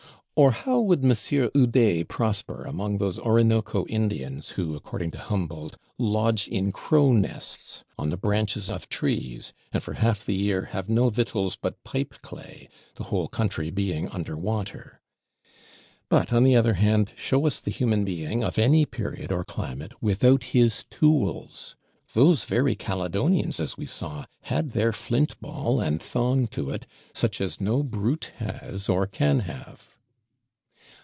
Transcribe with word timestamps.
Or 0.33 0.53
how 0.53 0.79
would 0.79 1.03
Monsieur 1.03 1.51
Ude 1.53 2.07
prosper 2.09 2.63
among 2.63 2.97
those 2.97 3.19
Orinoco 3.19 3.85
Indians 3.85 4.49
who, 4.51 4.75
according 4.75 5.11
to 5.11 5.19
Humboldt, 5.19 5.77
lodge 5.99 6.47
in 6.47 6.71
crow 6.71 7.11
nests, 7.11 7.83
on 7.99 8.09
the 8.09 8.17
branches 8.17 8.67
of 8.67 8.89
trees; 8.89 9.53
and, 9.71 9.83
for 9.83 9.93
half 9.95 10.25
the 10.25 10.33
year, 10.33 10.69
have 10.71 10.89
no 10.89 11.09
victuals 11.09 11.57
but 11.57 11.83
pipe 11.83 12.15
clay, 12.23 12.69
the 12.95 13.03
whole 13.03 13.27
country 13.27 13.69
being 13.69 14.09
under 14.09 14.35
water? 14.35 14.99
But 16.09 16.33
on 16.33 16.43
the 16.43 16.55
other 16.55 16.73
hand, 16.75 17.11
show 17.15 17.45
us 17.45 17.59
the 17.61 17.69
human 17.69 18.03
being, 18.03 18.43
of 18.43 18.57
any 18.57 18.87
period 18.87 19.31
or 19.31 19.43
climate, 19.43 20.01
without 20.01 20.45
his 20.55 20.85
Tools: 20.89 21.75
those 22.13 22.45
very 22.45 22.73
Caledonians, 22.73 23.59
as 23.59 23.77
we 23.77 23.85
saw, 23.85 24.25
had 24.43 24.71
their 24.71 24.91
Flint 24.91 25.39
ball, 25.39 25.79
and 25.79 26.01
Thong 26.01 26.47
to 26.47 26.71
it, 26.71 26.87
such 27.13 27.39
as 27.41 27.61
no 27.61 27.83
brute 27.83 28.31
has 28.39 28.89
or 28.89 29.05
can 29.05 29.41
have. 29.41 29.97